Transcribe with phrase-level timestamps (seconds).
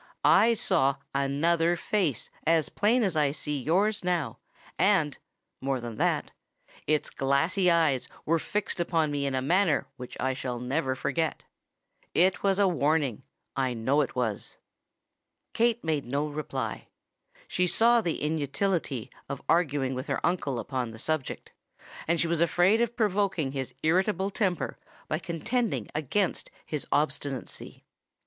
[0.25, 4.39] "I saw another face as plain as I see yours now;
[4.79, 10.59] and—more than that—its glassy eyes were fixed upon me in a manner which I shall
[10.59, 11.43] never forget.
[12.15, 14.57] It was a warning—I know it was."
[15.53, 16.87] Kate made no reply:
[17.47, 21.51] she saw the inutility of arguing with her uncle upon the subject;
[22.07, 27.83] and she was afraid of provoking his irritable temper by contending against his obstinacy.